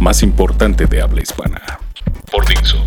más 0.00 0.22
importante 0.22 0.86
de 0.86 1.02
habla 1.02 1.22
hispana. 1.22 1.80
Por 2.30 2.46
Dixo. 2.46 2.78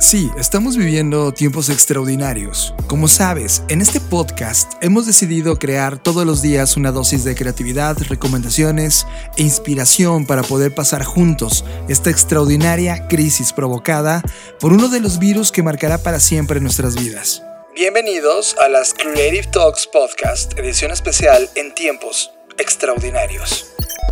Sí, 0.00 0.30
estamos 0.38 0.76
viviendo 0.76 1.32
tiempos 1.32 1.68
extraordinarios. 1.68 2.72
Como 2.86 3.08
sabes, 3.08 3.64
en 3.68 3.80
este 3.80 4.00
podcast 4.00 4.72
hemos 4.80 5.06
decidido 5.06 5.58
crear 5.58 5.98
todos 5.98 6.24
los 6.24 6.40
días 6.40 6.76
una 6.76 6.92
dosis 6.92 7.24
de 7.24 7.34
creatividad, 7.34 7.98
recomendaciones 8.08 9.06
e 9.36 9.42
inspiración 9.42 10.24
para 10.24 10.44
poder 10.44 10.72
pasar 10.72 11.02
juntos 11.02 11.64
esta 11.88 12.10
extraordinaria 12.10 13.08
crisis 13.08 13.52
provocada 13.52 14.22
por 14.60 14.72
uno 14.72 14.88
de 14.88 15.00
los 15.00 15.18
virus 15.18 15.50
que 15.50 15.64
marcará 15.64 15.98
para 15.98 16.20
siempre 16.20 16.60
nuestras 16.60 16.94
vidas. 16.94 17.42
Bienvenidos 17.74 18.56
a 18.64 18.68
las 18.68 18.94
Creative 18.94 19.48
Talks 19.48 19.88
Podcast, 19.88 20.56
edición 20.58 20.92
especial 20.92 21.50
en 21.56 21.74
tiempos 21.74 22.37
extraordinarios. 22.58 23.66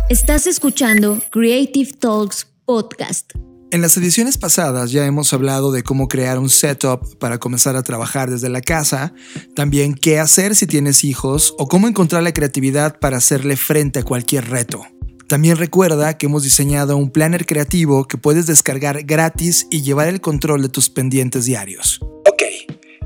Estás 0.09 0.47
escuchando 0.47 1.21
Creative 1.31 1.91
Talks 1.99 2.47
Podcast. 2.65 3.33
En 3.69 3.81
las 3.81 3.97
ediciones 3.97 4.37
pasadas 4.37 4.91
ya 4.91 5.05
hemos 5.05 5.33
hablado 5.33 5.73
de 5.73 5.83
cómo 5.83 6.07
crear 6.07 6.39
un 6.39 6.49
setup 6.49 7.17
para 7.17 7.37
comenzar 7.37 7.75
a 7.75 7.83
trabajar 7.83 8.29
desde 8.29 8.47
la 8.47 8.61
casa, 8.61 9.13
también 9.55 9.93
qué 9.93 10.19
hacer 10.19 10.55
si 10.55 10.67
tienes 10.67 11.03
hijos 11.03 11.53
o 11.57 11.67
cómo 11.67 11.89
encontrar 11.89 12.23
la 12.23 12.33
creatividad 12.33 12.97
para 12.99 13.17
hacerle 13.17 13.57
frente 13.57 13.99
a 13.99 14.03
cualquier 14.03 14.49
reto. 14.49 14.85
También 15.27 15.57
recuerda 15.57 16.17
que 16.17 16.27
hemos 16.27 16.43
diseñado 16.43 16.95
un 16.95 17.11
planner 17.11 17.45
creativo 17.45 18.07
que 18.07 18.17
puedes 18.17 18.47
descargar 18.47 19.03
gratis 19.03 19.67
y 19.69 19.81
llevar 19.81 20.07
el 20.07 20.21
control 20.21 20.61
de 20.61 20.69
tus 20.69 20.89
pendientes 20.89 21.43
diarios. 21.43 21.99
Ok, 22.01 22.43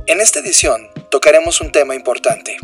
en 0.05 0.21
esta 0.21 0.39
edición 0.39 0.81
tocaremos 1.09 1.59
un 1.61 1.71
tema 1.71 1.95
importante. 1.95 2.57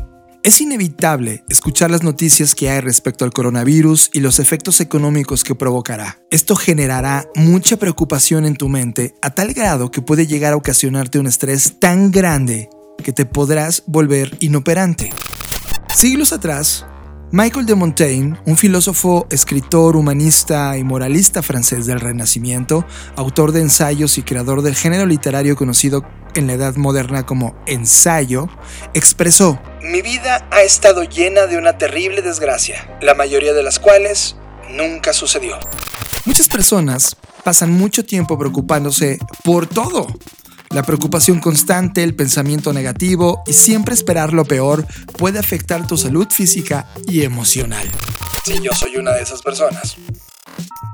Es 0.47 0.61
inevitable 0.61 1.43
escuchar 1.49 1.91
las 1.91 2.03
noticias 2.03 2.55
que 2.55 2.69
hay 2.69 2.79
respecto 2.79 3.25
al 3.25 3.33
coronavirus 3.33 4.09
y 4.13 4.21
los 4.21 4.39
efectos 4.39 4.79
económicos 4.79 5.43
que 5.43 5.55
provocará. 5.55 6.21
Esto 6.31 6.55
generará 6.55 7.27
mucha 7.35 7.75
preocupación 7.75 8.45
en 8.45 8.55
tu 8.55 8.69
mente 8.69 9.13
a 9.21 9.31
tal 9.31 9.53
grado 9.53 9.91
que 9.91 10.01
puede 10.01 10.25
llegar 10.25 10.53
a 10.53 10.55
ocasionarte 10.55 11.19
un 11.19 11.27
estrés 11.27 11.81
tan 11.81 12.11
grande 12.11 12.69
que 13.03 13.11
te 13.11 13.25
podrás 13.25 13.83
volver 13.87 14.37
inoperante. 14.39 15.11
Siglos 15.93 16.31
atrás, 16.31 16.85
Michael 17.29 17.65
de 17.65 17.75
Montaigne, 17.75 18.37
un 18.45 18.55
filósofo, 18.55 19.27
escritor, 19.29 19.97
humanista 19.97 20.77
y 20.77 20.85
moralista 20.85 21.43
francés 21.43 21.85
del 21.85 21.99
Renacimiento, 21.99 22.85
autor 23.17 23.51
de 23.51 23.59
ensayos 23.59 24.17
y 24.17 24.23
creador 24.23 24.61
del 24.61 24.75
género 24.75 25.05
literario 25.05 25.57
conocido 25.57 26.05
en 26.35 26.47
la 26.47 26.53
Edad 26.53 26.77
Moderna 26.77 27.25
como 27.25 27.61
ensayo, 27.65 28.47
expresó, 28.93 29.59
Mi 29.81 30.01
vida 30.01 30.47
ha 30.51 30.61
estado 30.61 31.03
llena 31.03 31.47
de 31.47 31.57
una 31.57 31.77
terrible 31.77 32.21
desgracia, 32.21 32.97
la 33.01 33.13
mayoría 33.13 33.51
de 33.51 33.63
las 33.63 33.79
cuales 33.79 34.37
nunca 34.69 35.11
sucedió. 35.11 35.59
Muchas 36.23 36.47
personas 36.47 37.17
pasan 37.43 37.71
mucho 37.71 38.05
tiempo 38.05 38.37
preocupándose 38.37 39.19
por 39.43 39.67
todo. 39.67 40.07
La 40.69 40.83
preocupación 40.83 41.39
constante, 41.39 42.03
el 42.03 42.15
pensamiento 42.15 42.73
negativo 42.73 43.43
y 43.47 43.53
siempre 43.53 43.93
esperar 43.93 44.33
lo 44.33 44.45
peor 44.45 44.85
puede 45.17 45.39
afectar 45.39 45.87
tu 45.87 45.97
salud 45.97 46.27
física 46.29 46.87
y 47.07 47.23
emocional. 47.23 47.87
Sí, 48.43 48.59
yo 48.61 48.71
soy 48.73 48.97
una 48.97 49.13
de 49.13 49.21
esas 49.23 49.41
personas. 49.41 49.97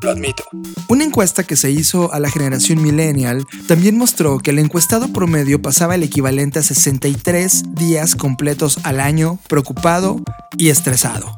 Lo 0.02 0.12
admito. 0.12 0.44
Una 0.90 1.06
encuesta 1.06 1.44
que 1.44 1.56
se 1.56 1.72
hizo 1.72 2.14
a 2.14 2.20
la 2.20 2.30
generación 2.30 2.82
millennial 2.82 3.46
también 3.68 3.98
mostró 3.98 4.40
que 4.40 4.52
el 4.52 4.60
encuestado 4.60 5.12
promedio 5.14 5.62
pasaba 5.62 5.96
el 5.96 6.04
equivalente 6.04 6.60
a 6.60 6.64
63 6.64 7.74
días 7.74 8.16
completos 8.16 8.80
al 8.84 9.00
año 9.00 9.40
preocupado 9.48 10.22
y 10.58 10.70
estresado. 10.70 11.36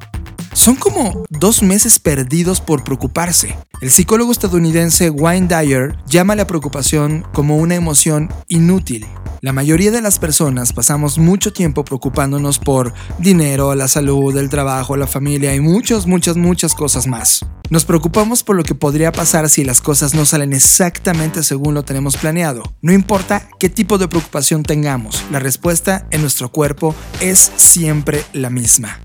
Son 0.55 0.77
como 0.77 1.25
dos 1.29 1.61
meses 1.61 1.99
perdidos 1.99 2.61
por 2.61 2.85
preocuparse. 2.85 3.57
El 3.81 3.91
psicólogo 3.91 4.31
estadounidense 4.31 5.09
Wayne 5.09 5.49
Dyer 5.49 5.97
llama 6.07 6.33
la 6.33 6.47
preocupación 6.47 7.27
como 7.33 7.57
una 7.57 7.75
emoción 7.75 8.29
inútil. 8.47 9.05
La 9.41 9.51
mayoría 9.51 9.91
de 9.91 10.01
las 10.01 10.17
personas 10.17 10.71
pasamos 10.71 11.17
mucho 11.17 11.51
tiempo 11.51 11.83
preocupándonos 11.83 12.57
por 12.57 12.93
dinero, 13.19 13.75
la 13.75 13.89
salud, 13.89 14.35
el 14.37 14.49
trabajo, 14.49 14.95
la 14.95 15.07
familia 15.07 15.53
y 15.53 15.59
muchas, 15.59 16.07
muchas, 16.07 16.37
muchas 16.37 16.73
cosas 16.73 17.05
más. 17.05 17.45
Nos 17.69 17.83
preocupamos 17.83 18.41
por 18.41 18.55
lo 18.55 18.63
que 18.63 18.75
podría 18.75 19.11
pasar 19.11 19.49
si 19.49 19.65
las 19.65 19.81
cosas 19.81 20.13
no 20.13 20.25
salen 20.25 20.53
exactamente 20.53 21.43
según 21.43 21.73
lo 21.73 21.83
tenemos 21.83 22.15
planeado. 22.15 22.63
No 22.81 22.93
importa 22.93 23.45
qué 23.59 23.69
tipo 23.69 23.97
de 23.97 24.07
preocupación 24.07 24.63
tengamos, 24.63 25.21
la 25.31 25.39
respuesta 25.39 26.07
en 26.11 26.21
nuestro 26.21 26.49
cuerpo 26.49 26.95
es 27.19 27.51
siempre 27.57 28.23
la 28.31 28.49
misma. 28.49 29.01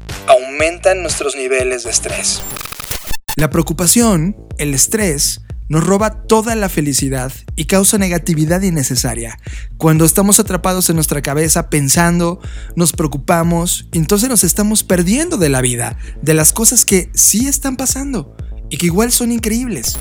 Aumentan 0.60 1.00
nuestros 1.00 1.36
niveles 1.36 1.84
de 1.84 1.90
estrés. 1.90 2.42
La 3.36 3.48
preocupación, 3.48 4.36
el 4.58 4.74
estrés, 4.74 5.40
nos 5.70 5.82
roba 5.82 6.24
toda 6.26 6.54
la 6.54 6.68
felicidad 6.68 7.32
y 7.56 7.64
causa 7.64 7.96
negatividad 7.96 8.60
innecesaria. 8.60 9.38
Cuando 9.78 10.04
estamos 10.04 10.38
atrapados 10.38 10.90
en 10.90 10.96
nuestra 10.96 11.22
cabeza 11.22 11.70
pensando, 11.70 12.42
nos 12.76 12.92
preocupamos, 12.92 13.86
entonces 13.92 14.28
nos 14.28 14.44
estamos 14.44 14.84
perdiendo 14.84 15.38
de 15.38 15.48
la 15.48 15.62
vida, 15.62 15.96
de 16.20 16.34
las 16.34 16.52
cosas 16.52 16.84
que 16.84 17.08
sí 17.14 17.48
están 17.48 17.78
pasando 17.78 18.36
y 18.68 18.76
que 18.76 18.84
igual 18.84 19.12
son 19.12 19.32
increíbles. 19.32 19.96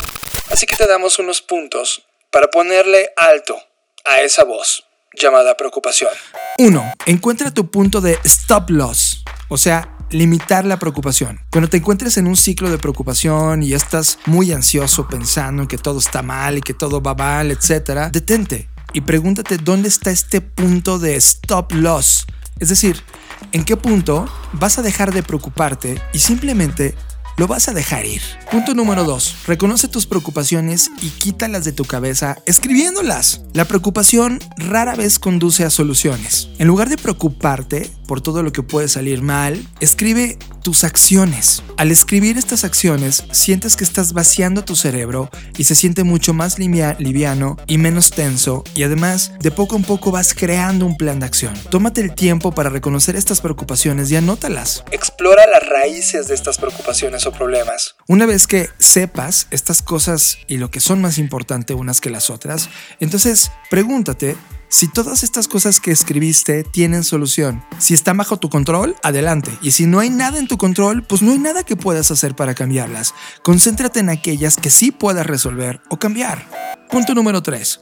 Así 0.51 0.65
que 0.65 0.75
te 0.75 0.87
damos 0.87 1.19
unos 1.19 1.41
puntos 1.41 2.03
para 2.31 2.49
ponerle 2.49 3.11
alto 3.15 3.57
a 4.03 4.19
esa 4.23 4.43
voz 4.43 4.83
llamada 5.17 5.55
preocupación. 5.55 6.11
1. 6.57 6.93
Encuentra 7.05 7.49
tu 7.53 7.71
punto 7.71 8.01
de 8.01 8.19
stop 8.25 8.69
loss, 8.71 9.23
o 9.47 9.55
sea, 9.55 9.95
limitar 10.11 10.65
la 10.65 10.79
preocupación. 10.79 11.41
Cuando 11.51 11.69
te 11.69 11.77
encuentres 11.77 12.17
en 12.17 12.27
un 12.27 12.35
ciclo 12.35 12.69
de 12.69 12.77
preocupación 12.77 13.63
y 13.63 13.73
estás 13.73 14.19
muy 14.25 14.51
ansioso 14.51 15.07
pensando 15.07 15.63
en 15.63 15.67
que 15.67 15.77
todo 15.77 15.99
está 15.99 16.21
mal 16.21 16.57
y 16.57 16.61
que 16.61 16.73
todo 16.73 17.01
va 17.01 17.15
mal, 17.15 17.51
etc., 17.51 18.09
detente 18.11 18.69
y 18.93 19.01
pregúntate 19.01 19.57
dónde 19.57 19.87
está 19.87 20.11
este 20.11 20.41
punto 20.41 20.99
de 20.99 21.15
stop 21.15 21.71
loss. 21.73 22.25
Es 22.59 22.69
decir, 22.69 23.03
en 23.51 23.63
qué 23.63 23.77
punto 23.77 24.27
vas 24.53 24.77
a 24.79 24.81
dejar 24.81 25.13
de 25.13 25.23
preocuparte 25.23 26.01
y 26.13 26.19
simplemente 26.19 26.95
lo 27.37 27.47
vas 27.47 27.69
a 27.69 27.73
dejar 27.73 28.05
ir. 28.05 28.21
Punto 28.51 28.73
número 28.73 29.05
2. 29.05 29.47
Reconoce 29.47 29.87
tus 29.87 30.05
preocupaciones 30.05 30.91
y 31.01 31.09
quítalas 31.09 31.63
de 31.63 31.71
tu 31.71 31.85
cabeza 31.85 32.37
escribiéndolas. 32.45 33.41
La 33.53 33.63
preocupación 33.63 34.39
rara 34.57 34.95
vez 34.95 35.19
conduce 35.19 35.63
a 35.63 35.69
soluciones. 35.69 36.49
En 36.57 36.67
lugar 36.67 36.89
de 36.89 36.97
preocuparte 36.97 37.89
por 38.09 38.21
todo 38.21 38.41
lo 38.41 38.51
que 38.51 38.63
puede 38.63 38.87
salir 38.87 39.21
mal, 39.21 39.63
escribe 39.81 40.39
tus 40.63 40.83
acciones. 40.83 41.61
Al 41.77 41.91
escribir 41.91 42.39
estas 42.39 42.63
acciones, 42.63 43.23
sientes 43.31 43.75
que 43.75 43.83
estás 43.83 44.13
vaciando 44.13 44.65
tu 44.65 44.75
cerebro 44.75 45.29
y 45.59 45.65
se 45.65 45.75
siente 45.75 46.03
mucho 46.03 46.33
más 46.33 46.57
livia- 46.57 46.95
liviano 46.97 47.55
y 47.67 47.77
menos 47.77 48.09
tenso 48.09 48.63
y 48.73 48.81
además 48.81 49.33
de 49.39 49.51
poco 49.51 49.75
en 49.75 49.83
poco 49.83 50.09
vas 50.09 50.33
creando 50.33 50.87
un 50.87 50.97
plan 50.97 51.19
de 51.19 51.27
acción. 51.27 51.53
Tómate 51.69 52.01
el 52.01 52.15
tiempo 52.15 52.51
para 52.51 52.71
reconocer 52.71 53.15
estas 53.15 53.41
preocupaciones 53.41 54.09
y 54.09 54.15
anótalas. 54.15 54.83
Explora 54.91 55.45
las 55.45 55.69
raíces 55.69 56.27
de 56.27 56.33
estas 56.33 56.57
preocupaciones 56.57 57.27
o 57.27 57.31
problemas. 57.31 57.95
Una 58.07 58.25
vez 58.25 58.47
que 58.47 58.69
sepas 58.79 59.45
estas 59.51 59.83
cosas 59.83 60.39
y 60.47 60.57
lo 60.57 60.71
que 60.71 60.79
son 60.79 60.99
más 60.99 61.19
importante 61.19 61.75
unas 61.75 62.01
que 62.01 62.09
las 62.09 62.31
otras, 62.31 62.69
entonces 62.99 63.51
pregúntate 63.69 64.35
si 64.69 64.87
todas 64.87 65.23
estas 65.23 65.47
cosas 65.47 65.79
que 65.79 65.91
escribiste 65.91 66.63
tienen 66.63 67.03
solución. 67.03 67.63
Si 67.79 67.95
están 67.95 68.17
bajo 68.17 68.37
tu 68.37 68.49
control, 68.49 68.95
adelante. 69.01 69.51
Y 69.61 69.71
si 69.71 69.87
no 69.87 69.99
hay 69.99 70.11
nada 70.11 70.37
en 70.37 70.47
tu 70.47 70.57
control, 70.57 71.03
pues 71.03 71.23
no 71.23 71.31
hay 71.31 71.39
nada 71.39 71.63
que 71.63 71.75
puedas 71.75 72.11
hacer 72.11 72.35
para 72.35 72.53
cambiarlas. 72.53 73.15
Concéntrate 73.41 73.99
en 73.99 74.09
aquellas 74.09 74.57
que 74.57 74.69
sí 74.69 74.91
puedas 74.91 75.25
resolver 75.25 75.81
o 75.89 75.97
cambiar. 75.97 76.47
Punto 76.91 77.15
número 77.15 77.41
3. 77.41 77.81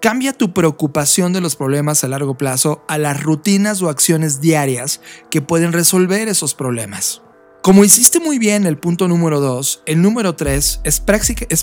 Cambia 0.00 0.32
tu 0.32 0.54
preocupación 0.54 1.32
de 1.32 1.40
los 1.40 1.56
problemas 1.56 2.04
a 2.04 2.08
largo 2.08 2.36
plazo 2.36 2.84
a 2.86 2.98
las 2.98 3.20
rutinas 3.20 3.82
o 3.82 3.88
acciones 3.88 4.40
diarias 4.40 5.00
que 5.30 5.42
pueden 5.42 5.72
resolver 5.72 6.28
esos 6.28 6.54
problemas. 6.54 7.20
Como 7.68 7.84
hiciste 7.84 8.18
muy 8.18 8.38
bien 8.38 8.64
el 8.64 8.78
punto 8.78 9.08
número 9.08 9.42
2, 9.42 9.82
el 9.84 10.00
número 10.00 10.34
3 10.34 10.80
es, 10.84 11.00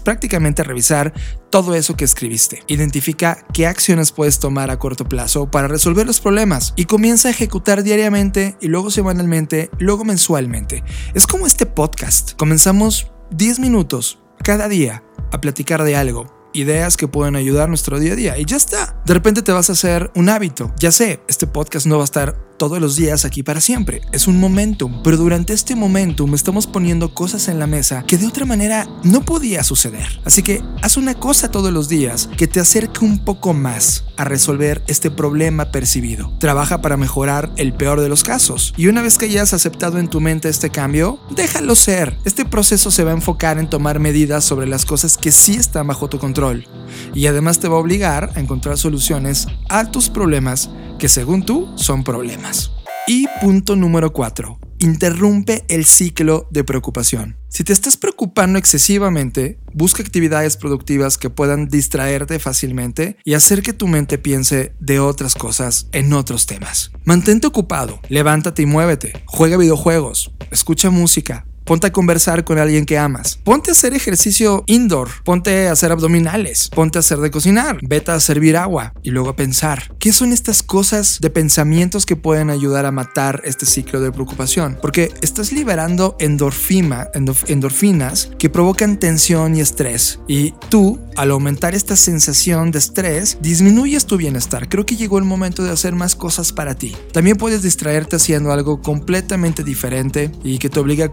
prácticamente 0.02 0.63
revisar 0.63 1.16
todo 1.50 1.74
eso 1.74 1.98
que 1.98 2.06
escribiste. 2.06 2.62
Identifica 2.68 3.44
qué 3.56 3.66
acciones 3.66 4.12
puedes 4.12 4.38
tomar 4.38 4.69
a 4.69 4.78
corto 4.78 5.10
plazo 5.10 5.50
para 5.50 5.68
resolver 5.68 6.06
los 6.06 6.19
problemas 6.19 6.75
y 6.75 6.86
comienza 6.86 7.30
a 7.30 7.31
ejecutar 7.31 7.81
diariamente 7.81 8.56
y 8.62 8.68
luego 8.68 8.92
semanalmente, 8.92 9.72
luego 9.80 10.06
mensualmente. 10.06 10.84
Es 11.16 11.25
como 11.25 11.48
este 11.48 11.66
podcast. 11.66 12.34
Comenzamos 12.34 13.12
10 13.31 13.58
minutos 13.58 14.19
cada 14.44 14.69
día 14.69 15.04
a 15.31 15.42
platicar 15.42 15.84
de 15.84 15.96
algo 15.96 16.36
ideas 16.56 16.98
que 16.98 17.08
pueden 17.08 17.36
ayudar 17.36 17.68
nuestro 17.69 18.00
día 18.00 18.13
a 18.13 18.16
día 18.16 18.38
y 18.38 18.46
ya 18.46 18.58
está. 18.58 19.01
De 19.06 19.13
repente 19.13 19.42
te 19.42 19.51
vas 19.51 19.69
a 19.69 19.74
hacer 19.74 20.12
un 20.16 20.30
hábito. 20.30 20.74
Ya 20.80 20.92
sé, 20.92 21.19
este 21.28 21.48
podcast 21.48 21.86
no 21.86 21.98
va 21.98 22.04
a 22.04 22.06
estar 22.06 22.45
todos 22.57 22.80
los 22.80 22.96
días 22.96 23.25
aquí 23.25 23.44
para 23.44 23.62
siempre. 23.62 24.02
Es 24.12 24.28
un 24.28 24.40
momentum, 24.40 25.02
pero 25.04 25.18
durante 25.18 25.54
este 25.54 25.75
momentum 25.75 26.34
estamos 26.34 26.68
poniendo 26.68 27.13
cosas 27.13 27.48
en 27.48 27.60
la 27.60 27.68
mesa 27.68 28.04
que 28.07 28.18
de 28.18 28.28
otra 28.28 28.46
manera 28.46 28.88
no 29.04 29.22
podía 29.22 29.63
suceder. 29.63 30.19
Así 30.25 30.44
que 30.44 30.62
haz 30.81 30.98
una 30.98 31.16
cosa 31.16 31.52
todos 31.52 31.72
los 31.72 31.90
días 31.90 32.30
que 32.38 32.48
te 32.48 32.60
acerque 32.60 33.04
un 33.04 33.19
poco 33.19 33.54
más 33.54 34.06
a 34.18 34.24
resolver 34.24 34.84
este 34.88 35.12
problema 35.12 35.72
percibido. 35.72 36.34
Trabaja 36.40 36.81
para 36.81 36.98
mejorar 36.98 37.52
el 37.57 37.74
peor 37.74 38.02
de 38.02 38.10
los 38.10 38.24
casos. 38.24 38.74
Y 38.78 38.88
una 38.88 39.01
vez 39.01 39.18
que 39.18 39.25
hayas 39.25 39.54
aceptado 39.54 40.00
en 40.00 40.08
tu 40.08 40.22
mente 40.22 40.50
este 40.50 40.69
cambio, 40.69 41.19
déjalo 41.36 41.75
ser. 41.75 42.18
Este 42.25 42.46
proceso 42.46 42.92
se 42.92 43.04
va 43.04 43.12
a 43.12 43.16
enfocar 43.16 43.58
en 43.58 43.69
tomar 43.69 44.00
medidas 44.00 44.44
sobre 44.44 44.68
las 44.68 44.86
cosas 44.86 45.18
que 45.18 45.31
sí 45.31 45.56
están 45.56 45.88
bajo 45.88 46.10
tu 46.10 46.19
control. 46.19 46.68
Y 47.13 47.28
además 47.28 47.60
te 47.60 47.68
va 47.68 47.75
a 47.75 47.80
obligar 47.80 48.31
a 48.36 48.40
encontrar 48.40 48.78
soluciones 48.78 49.48
a 49.69 49.92
tus 49.92 50.10
problemas 50.10 50.69
que 51.00 51.10
según 51.10 51.46
tú 51.46 51.74
son 51.76 52.04
problemas. 52.04 52.72
Y 53.08 53.28
punto 53.42 53.76
número 53.76 54.14
4. 54.14 54.60
Interrumpe 54.80 55.64
el 55.70 55.86
ciclo 55.86 56.48
de 56.52 56.64
preocupación. 56.64 57.38
Si 57.50 57.64
te 57.64 57.72
estás 57.72 57.96
preocupando 57.96 58.60
excesivamente, 58.60 59.60
busca 59.74 60.04
actividades 60.04 60.58
productivas 60.58 61.18
que 61.18 61.30
puedan 61.30 61.68
distraerte 61.68 62.40
fácilmente 62.40 63.18
y 63.24 63.36
hacer 63.36 63.62
que 63.62 63.74
tu 63.74 63.88
mente 63.88 64.18
piense 64.18 64.74
de 64.80 65.00
otras 65.00 65.36
cosas 65.36 65.88
en 65.92 66.12
otros 66.14 66.48
temas. 66.48 66.92
Mantente 67.06 67.48
ocupado, 67.48 68.00
levántate 68.10 68.64
y 68.64 68.66
muévete, 68.66 69.14
juega 69.26 69.56
videojuegos, 69.56 70.34
escucha 70.52 70.90
música, 70.90 71.46
Ponte 71.66 71.88
a 71.88 71.92
conversar 71.92 72.44
con 72.44 72.60
alguien 72.60 72.86
que 72.86 73.00
amas. 73.00 73.40
Ponte 73.44 73.72
a 73.72 73.74
hacer 73.74 73.96
ejercicio 73.96 74.64
indoor. 74.68 75.10
Ponte 75.24 75.68
a 75.68 75.72
hacer 75.72 75.92
abdominales. 75.92 76.70
Ponte 76.70 77.00
a 77.00 77.02
hacer 77.02 77.18
de 77.18 77.32
cocinar. 77.32 77.80
Vete 77.82 78.12
a 78.12 78.20
servir 78.20 78.56
agua. 78.56 78.94
Y 79.02 79.10
luego 79.10 79.30
a 79.30 79.36
pensar. 79.36 79.92
¿Qué 79.98 80.14
son 80.14 80.32
estas 80.32 80.62
cosas 80.62 81.18
de 81.22 81.32
pensamientos 81.32 82.06
que 82.06 82.16
pueden 82.16 82.52
ayudar 82.52 82.86
a 82.86 82.92
matar 82.92 83.42
este 83.46 83.66
ciclo 83.66 84.00
de 84.00 84.12
preocupación? 84.12 84.78
Porque 84.80 85.12
estás 85.22 85.52
liberando 85.52 86.16
endorfina, 86.20 87.08
endorfinas 87.14 88.30
que 88.38 88.52
provocan 88.52 89.00
tensión 89.00 89.56
y 89.56 89.62
estrés. 89.62 90.20
Y 90.28 90.54
tú, 90.70 91.00
al 91.16 91.32
aumentar 91.32 91.74
esta 91.74 91.96
sensación 91.96 92.70
de 92.70 92.78
estrés, 92.78 93.40
disminuyes 93.42 94.06
tu 94.06 94.18
bienestar. 94.18 94.70
Creo 94.70 94.86
que 94.86 94.98
llegó 94.98 95.18
el 95.18 95.26
momento 95.26 95.64
de 95.64 95.72
hacer 95.72 95.96
más 95.96 96.16
cosas 96.16 96.54
para 96.54 96.76
ti. 96.76 96.96
También 97.12 97.38
puedes 97.38 97.64
distraerte 97.64 98.18
haciendo 98.18 98.52
algo 98.52 98.84
completamente 98.84 99.64
diferente 99.64 100.32
y 100.44 100.60
que 100.60 100.70
te 100.70 100.80
obliga 100.80 101.06
a 101.06 101.10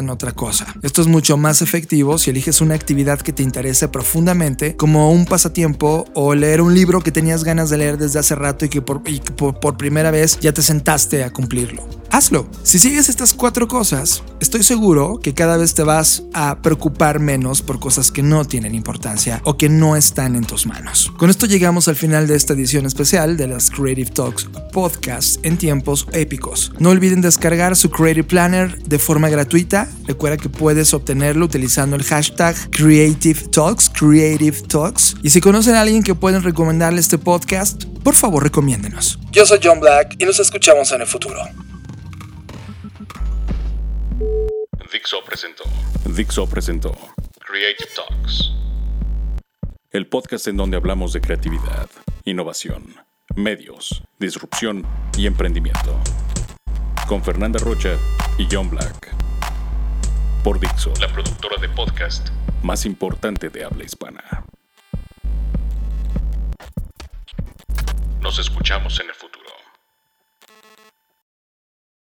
en 0.00 0.10
otra 0.10 0.32
cosa. 0.32 0.66
Esto 0.82 1.02
es 1.02 1.06
mucho 1.06 1.36
más 1.36 1.62
efectivo 1.62 2.18
si 2.18 2.30
eliges 2.30 2.60
una 2.60 2.74
actividad 2.74 3.20
que 3.20 3.32
te 3.32 3.42
interese 3.42 3.88
profundamente, 3.88 4.76
como 4.76 5.12
un 5.12 5.24
pasatiempo 5.24 6.04
o 6.14 6.34
leer 6.34 6.60
un 6.60 6.74
libro 6.74 7.00
que 7.00 7.12
tenías 7.12 7.44
ganas 7.44 7.70
de 7.70 7.78
leer 7.78 7.96
desde 7.96 8.18
hace 8.18 8.34
rato 8.34 8.64
y 8.64 8.68
que 8.68 8.82
por 8.82 9.76
primera 9.76 10.10
vez 10.10 10.38
ya 10.40 10.52
te 10.52 10.62
sentaste 10.62 11.22
a 11.22 11.30
cumplirlo 11.30 11.86
hazlo. 12.10 12.48
Si 12.62 12.78
sigues 12.78 13.08
estas 13.08 13.34
cuatro 13.34 13.68
cosas, 13.68 14.22
estoy 14.40 14.62
seguro 14.62 15.20
que 15.22 15.34
cada 15.34 15.56
vez 15.56 15.74
te 15.74 15.82
vas 15.82 16.22
a 16.32 16.60
preocupar 16.62 17.20
menos 17.20 17.62
por 17.62 17.80
cosas 17.80 18.10
que 18.12 18.22
no 18.22 18.44
tienen 18.44 18.74
importancia 18.74 19.40
o 19.44 19.56
que 19.56 19.68
no 19.68 19.96
están 19.96 20.36
en 20.36 20.44
tus 20.44 20.66
manos. 20.66 21.12
Con 21.18 21.30
esto 21.30 21.46
llegamos 21.46 21.88
al 21.88 21.96
final 21.96 22.26
de 22.26 22.36
esta 22.36 22.52
edición 22.52 22.86
especial 22.86 23.36
de 23.36 23.48
las 23.48 23.70
Creative 23.70 24.10
Talks 24.10 24.48
Podcast 24.72 25.44
en 25.44 25.56
tiempos 25.56 26.06
épicos. 26.12 26.72
No 26.78 26.90
olviden 26.90 27.20
descargar 27.20 27.76
su 27.76 27.90
Creative 27.90 28.24
Planner 28.24 28.82
de 28.82 28.98
forma 28.98 29.28
gratuita. 29.28 29.88
Recuerda 30.06 30.36
que 30.36 30.48
puedes 30.48 30.94
obtenerlo 30.94 31.44
utilizando 31.44 31.96
el 31.96 32.04
hashtag 32.04 32.56
Creative 32.70 33.48
Talks, 33.50 33.90
Creative 33.90 34.62
Talks. 34.68 35.16
Y 35.22 35.30
si 35.30 35.40
conocen 35.40 35.74
a 35.74 35.82
alguien 35.82 36.02
que 36.02 36.14
pueden 36.14 36.42
recomendarle 36.42 37.00
este 37.00 37.18
podcast, 37.18 37.84
por 38.02 38.14
favor 38.14 38.42
recomiéndenos. 38.42 39.18
Yo 39.32 39.44
soy 39.46 39.58
John 39.62 39.80
Black 39.80 40.14
y 40.18 40.24
nos 40.24 40.38
escuchamos 40.38 40.90
en 40.92 41.00
el 41.02 41.06
futuro. 41.06 41.40
Dixo 44.92 45.22
presentó. 45.22 45.64
Dixo 46.06 46.48
presentó. 46.48 46.92
Creative 47.40 47.90
Talks. 47.94 48.52
El 49.90 50.06
podcast 50.06 50.48
en 50.48 50.56
donde 50.56 50.76
hablamos 50.76 51.12
de 51.12 51.20
creatividad, 51.20 51.90
innovación, 52.24 52.94
medios, 53.36 54.02
disrupción 54.18 54.86
y 55.16 55.26
emprendimiento. 55.26 56.00
Con 57.06 57.22
Fernanda 57.22 57.58
Rocha 57.58 57.98
y 58.38 58.46
John 58.50 58.70
Black. 58.70 59.14
Por 60.42 60.58
Dixo, 60.58 60.92
la 61.00 61.12
productora 61.12 61.60
de 61.60 61.68
podcast 61.68 62.28
más 62.62 62.86
importante 62.86 63.50
de 63.50 63.64
habla 63.64 63.84
hispana. 63.84 64.44
Nos 68.20 68.38
escuchamos 68.38 68.98
en 69.00 69.08
el 69.08 69.14